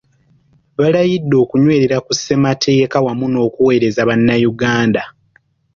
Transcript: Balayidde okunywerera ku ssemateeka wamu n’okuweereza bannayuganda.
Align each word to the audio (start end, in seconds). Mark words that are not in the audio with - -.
Balayidde 0.77 1.35
okunywerera 1.43 1.97
ku 2.05 2.11
ssemateeka 2.17 2.97
wamu 3.05 3.25
n’okuweereza 3.29 4.01
bannayuganda. 4.09 5.03